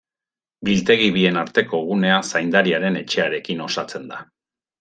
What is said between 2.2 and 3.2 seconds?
zaindariaren